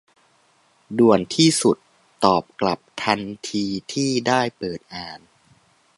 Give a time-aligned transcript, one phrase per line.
[0.97, 1.77] ด่วนที่สุด
[2.25, 5.19] ตอบกลับทันทีที่ได้เปิดอ่าน